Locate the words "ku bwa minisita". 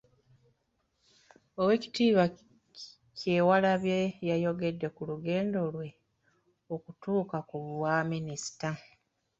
7.49-8.69